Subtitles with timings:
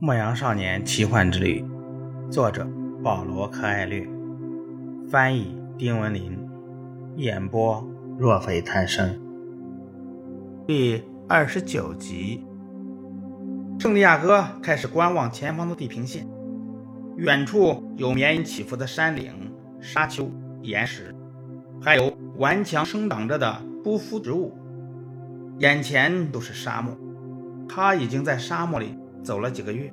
[0.06, 1.60] 《牧羊少年奇幻之旅》，
[2.30, 2.64] 作者
[3.02, 4.08] 保罗·柯艾略，
[5.10, 6.38] 翻译丁文林，
[7.16, 7.84] 演播
[8.16, 9.20] 若非贪生。
[10.68, 12.46] 第二十九集，
[13.80, 16.28] 圣地亚哥开始观望前方的地平线，
[17.16, 20.30] 远处有绵延起伏的山岭、沙丘、
[20.62, 21.12] 岩石，
[21.82, 24.56] 还有顽强生长着的匍匐植物，
[25.58, 26.96] 眼前都是沙漠。
[27.68, 28.96] 他已经在沙漠里。
[29.22, 29.92] 走了几个月，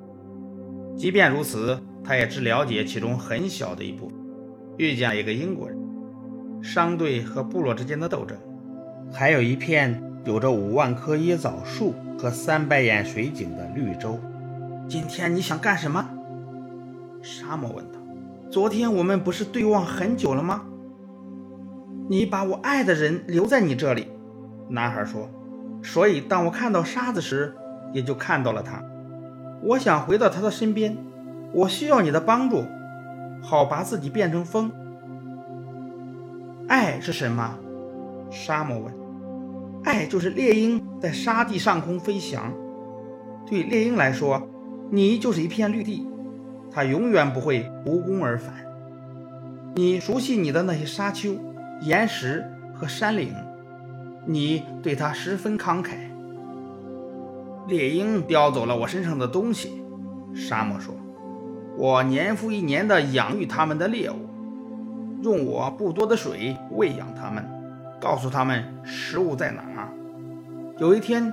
[0.96, 4.16] 即便如此，他也只了解其中很小的一部分。
[4.78, 5.78] 遇见了一个英国人，
[6.62, 8.36] 商队和部落之间的斗争，
[9.12, 14.18] 还有一片有着五万棵椰枣树和三百眼水井的绿洲。
[14.88, 16.08] 今天你想干什么？
[17.22, 17.98] 沙漠问道。
[18.50, 20.62] 昨天我们不是对望很久了吗？
[22.08, 24.06] 你把我爱的人留在你这里，
[24.68, 25.28] 男孩说。
[25.82, 27.54] 所以当我看到沙子时，
[27.92, 28.82] 也就看到了他。
[29.62, 30.96] 我想回到他的身边，
[31.52, 32.64] 我需要你的帮助，
[33.42, 34.70] 好把自己变成风。
[36.68, 37.58] 爱是什么？
[38.30, 38.92] 沙漠问。
[39.84, 42.52] 爱就是猎鹰在沙地上空飞翔。
[43.46, 44.48] 对猎鹰来说，
[44.90, 46.06] 你就是一片绿地，
[46.70, 48.54] 它永远不会无功而返。
[49.76, 51.36] 你熟悉你的那些沙丘、
[51.82, 53.32] 岩石和山岭，
[54.24, 55.90] 你对它十分慷慨。
[57.68, 59.82] 猎鹰叼走了我身上的东西，
[60.32, 60.94] 沙漠说
[61.76, 64.14] ：“我年复一年地养育他们的猎物，
[65.22, 67.44] 用我不多的水喂养它们，
[68.00, 69.62] 告诉他们食物在哪。
[70.78, 71.32] 有一天，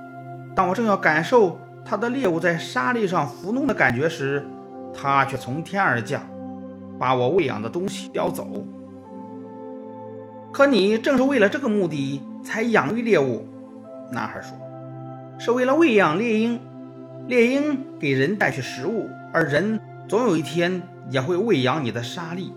[0.56, 4.44] 当我正要感受他的猎物在沙砾上浮动的感觉时，
[4.92, 6.20] 他却从天而降，
[6.98, 8.66] 把我喂养的东西叼走。
[10.50, 13.46] 可你正是为了这个目的才养育猎物。”
[14.10, 14.58] 男孩说。
[15.38, 16.60] 是为了喂养猎鹰，
[17.26, 22.52] 猎鹰给人带去食物，而人总有一天也会喂养你的沙粒，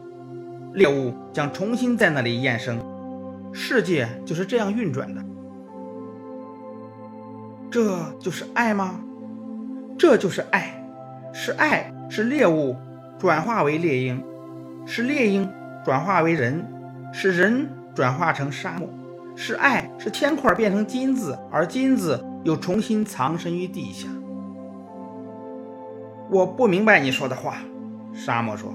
[0.73, 2.80] 猎物将重新在那里诞生，
[3.52, 5.24] 世界就是这样运转的。
[7.69, 9.01] 这就是爱吗？
[9.97, 10.81] 这就是爱，
[11.34, 12.75] 是爱是猎物
[13.19, 14.24] 转化为猎鹰，
[14.85, 15.50] 是猎鹰
[15.84, 16.66] 转化为人，
[17.12, 18.88] 是人转化成沙漠，
[19.38, 22.22] 是爱是铅块变成金子，而金子。
[22.44, 24.08] 又重新藏身于地下。
[26.30, 27.58] 我不明白你说的话，
[28.14, 28.74] 沙漠说。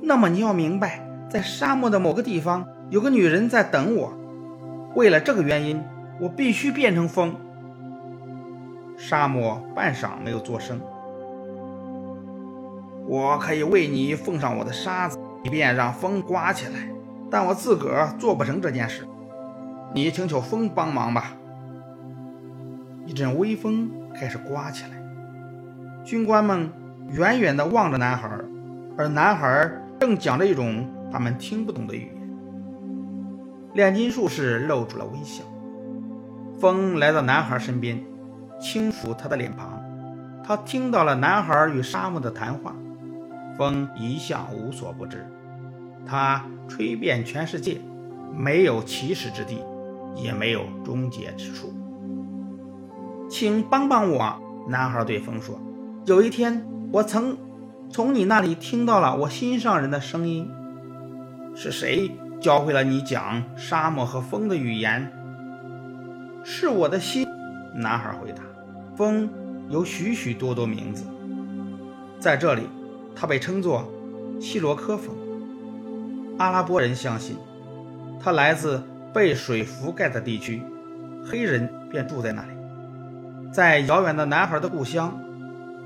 [0.00, 4.12] 那么你要明白，在沙漠的某个地方有个女人在等我。
[4.96, 5.80] 为了这个原因，
[6.20, 7.36] 我必须变成风。
[8.96, 10.80] 沙漠半晌没有作声。
[13.06, 16.88] 我可以为你奉上我的沙子，以便让风刮起来，
[17.30, 19.06] 但我自个儿做不成这件事。
[19.92, 21.32] 你请求风帮忙吧。
[23.06, 24.90] 一阵微风开始刮起来，
[26.04, 26.70] 军官们
[27.08, 28.30] 远远地望着男孩，
[28.96, 32.14] 而男孩正讲着一种他们听不懂的语言。
[33.74, 35.42] 炼金术士露出了微笑。
[36.58, 38.00] 风来到男孩身边，
[38.60, 39.82] 轻抚他的脸庞。
[40.44, 42.74] 他听到了男孩与沙漠的谈话。
[43.56, 45.26] 风一向无所不知，
[46.06, 47.78] 他吹遍全世界，
[48.34, 49.62] 没有起始之地，
[50.22, 51.72] 也没有终结之处。
[53.28, 55.60] 请帮帮我，男孩对风说
[56.06, 57.36] ：“有一天，我曾
[57.88, 60.50] 从你那里听到了我心上人的声音。
[61.54, 62.10] 是谁
[62.40, 65.12] 教会了你讲沙漠和风的语言
[66.42, 67.26] ？”“是我的心。”
[67.74, 68.42] 男孩回答。
[68.96, 69.30] “风
[69.68, 71.04] 有许许多多名字，
[72.18, 72.62] 在这里，
[73.14, 73.88] 它被称作
[74.40, 75.14] 希罗科风。
[76.38, 77.36] 阿拉伯人相信，
[78.18, 78.82] 它来自
[79.12, 80.62] 被水覆盖的地区，
[81.24, 82.48] 黑人便住在那里。”
[83.52, 85.18] 在遥远的男孩的故乡，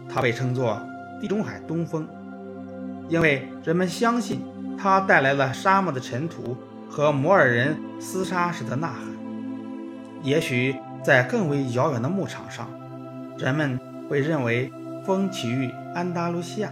[0.08, 0.80] 他被称作
[1.20, 2.06] 地中海东风，
[3.08, 4.42] 因为人们相信
[4.78, 6.56] 他带来了沙漠的尘土
[6.90, 9.08] 和摩尔人厮杀时的呐喊。
[10.22, 12.68] 也许在更为遥远的牧场上，
[13.38, 13.80] 人们
[14.10, 14.70] 会认为
[15.06, 16.70] 风起于安达卢西亚，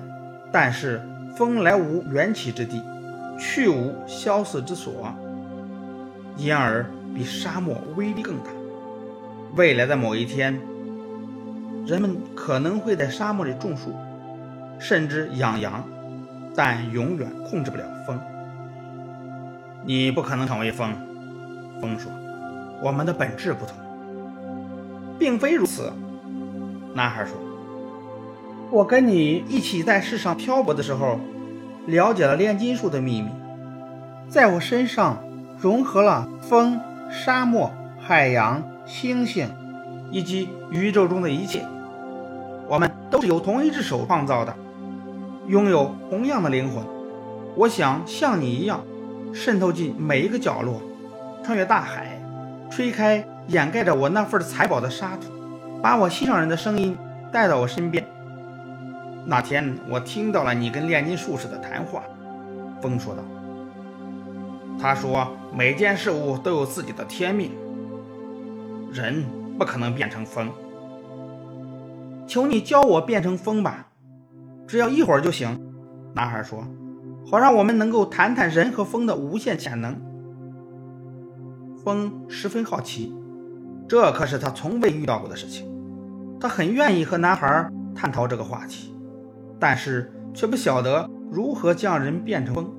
[0.52, 1.00] 但是
[1.34, 2.82] 风来无缘起之地，
[3.38, 5.14] 去无消逝之所，
[6.36, 6.84] 因而
[7.14, 8.50] 比沙漠威力更大。
[9.56, 10.60] 未来的某一天。
[11.84, 13.92] 人们可能会在沙漠里种树，
[14.78, 15.84] 甚至养羊，
[16.54, 18.20] 但永远控制不了风。
[19.84, 20.94] 你不可能成为风，
[21.80, 22.08] 风说
[22.80, 23.74] ：“我们的本质不同。”
[25.18, 25.92] 并非如此，
[26.94, 27.34] 男孩说
[28.70, 31.18] ：“我跟你一起在世上漂泊的时候，
[31.86, 33.28] 了解了炼金术的秘密，
[34.28, 35.18] 在我身上
[35.62, 36.78] 融合了风、
[37.10, 39.48] 沙漠、海洋、星星。”
[40.14, 41.64] 以及宇宙中的一切，
[42.68, 44.54] 我们都是由同一只手创造的，
[45.46, 46.84] 拥有同样的灵魂。
[47.56, 48.82] 我想像你一样，
[49.32, 50.82] 渗透进每一个角落，
[51.42, 52.20] 穿越大海，
[52.70, 55.32] 吹开掩盖着我那份财宝的沙土，
[55.80, 56.94] 把我心上人的声音
[57.32, 58.06] 带到我身边。
[59.24, 62.02] 那天我听到了你跟炼金术士的谈话，
[62.82, 63.22] 风说道。
[64.78, 67.52] 他说每件事物都有自己的天命，
[68.92, 69.24] 人
[69.58, 70.50] 不可能变成风。
[72.26, 73.88] 求你教我变成风吧，
[74.66, 75.60] 只要一会儿就行。
[76.14, 76.64] 男孩说，
[77.30, 80.00] 好让我们能够谈谈人和风的无限潜能。
[81.84, 83.14] 风十分好奇，
[83.88, 85.68] 这可是他从未遇到过的事情，
[86.40, 88.94] 他很愿意和男孩探讨这个话题。
[89.58, 92.72] 但是却不晓得如何将人变成风。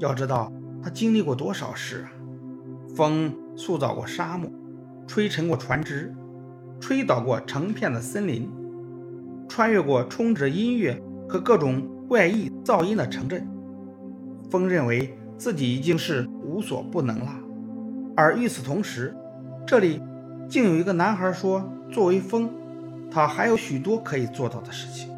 [0.00, 0.52] 要知道
[0.84, 2.12] 他经历过多少事啊！
[2.94, 4.50] 风塑造过沙漠，
[5.06, 6.14] 吹沉过船只，
[6.78, 8.52] 吹倒过成片的森林，
[9.48, 13.48] 穿越过充斥音乐和各种怪异噪音的城镇。
[14.50, 17.32] 风认为自己已经是无所不能了，
[18.14, 19.16] 而与此同时，
[19.66, 20.02] 这里
[20.50, 22.50] 竟有一个男孩说：“作为风，
[23.10, 25.08] 他还有许多可以做到的事情。”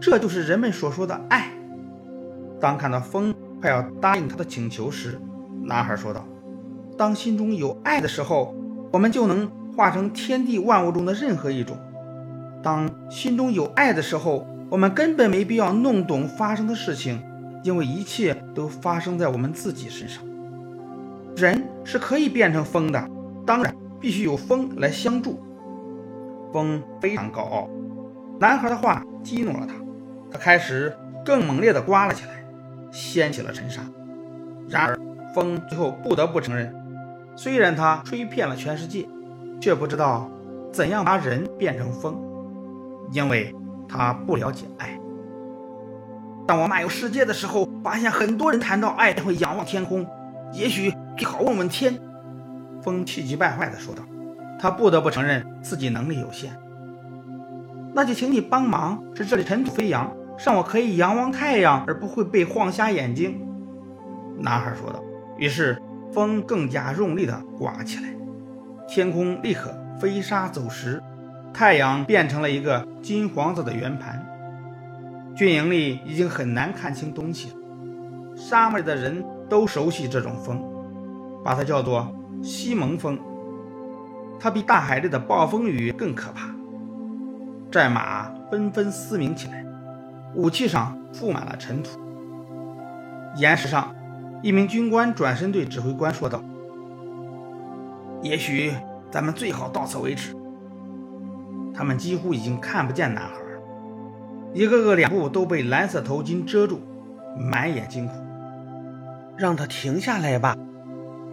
[0.00, 1.52] 这就是人们所说的爱。
[2.58, 5.20] 当看到风快要答应他的请求时，
[5.64, 6.24] 男孩说道
[6.96, 8.54] ：“当心中有爱的时候，
[8.92, 11.76] 我们就能化成天地万物中的任何一种。
[12.62, 17.22] 当心中有爱的时候，我们根本没必要弄懂发生的事情，
[17.64, 20.22] 因为一切都发生在我们自己身上。
[21.36, 23.08] 人是可以变成风的，
[23.46, 25.40] 当然必须有风来相助。”
[26.52, 27.68] 风非常高傲，
[28.40, 29.74] 男孩的话激怒了他。
[30.30, 32.37] 他开始更猛烈地刮了起来，
[32.90, 33.82] 掀起了尘沙。
[34.68, 34.98] 然而，
[35.34, 36.74] 风最后不得不承认，
[37.36, 39.08] 虽然他吹遍了全世界，
[39.60, 40.30] 却不知道
[40.72, 42.20] 怎样把人变成风，
[43.12, 43.54] 因为
[43.88, 44.98] 他不了解爱。
[46.46, 50.06] 当我漫游世界的时候，发现很多人谈到爱会仰望天空，
[50.52, 51.98] 也许最好问问天。
[52.82, 54.02] 风气急败坏地说道
[54.58, 56.56] ：“他不得不承认自己能力有限。”
[57.92, 60.10] 那就请你帮忙，使这里尘土飞扬，
[60.44, 63.40] 让我可以仰望太阳，而不会被晃瞎眼睛。”
[64.40, 65.02] 男孩说道。
[65.36, 65.80] 于是
[66.12, 68.12] 风更加用力地刮起来，
[68.88, 71.00] 天空立刻飞沙走石，
[71.54, 74.26] 太阳变成了一个金黄色的圆盘。
[75.36, 77.56] 军营里已经很难看清东西了。
[78.34, 80.60] 沙漠里的人都熟悉这种风，
[81.44, 82.12] 把它叫做
[82.42, 83.16] 西蒙风。
[84.40, 86.48] 它比大海里的暴风雨更可怕。
[87.70, 89.64] 战马纷纷嘶鸣起来，
[90.38, 91.98] 武器上覆满了尘土。
[93.34, 93.92] 岩石上，
[94.40, 96.40] 一名军官转身对指挥官说道
[98.22, 98.72] ：“也许
[99.10, 100.36] 咱们最好到此为止。”
[101.74, 103.34] 他们几乎已经看不见男孩，
[104.54, 106.80] 一个个脸部都被蓝色头巾遮住，
[107.36, 108.16] 满眼惊恐。
[109.36, 110.56] 让他停下来吧。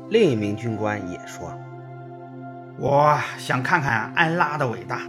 [0.09, 1.53] 另一名军官也说
[2.81, 5.01] ：“我想看看安拉的伟大。”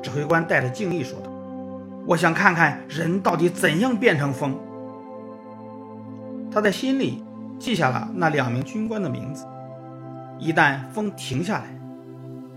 [0.00, 1.30] 指挥官带着敬意说道
[2.06, 4.58] ：“我想看看人到底怎样变成风。”
[6.52, 7.24] 他在心里
[7.58, 9.46] 记下了那两名军官的名字。
[10.38, 11.64] 一旦风停下来，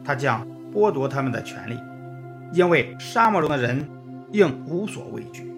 [0.03, 1.79] 他将剥夺他们的权利，
[2.51, 3.87] 因为沙漠中的人
[4.31, 5.51] 应无所畏惧。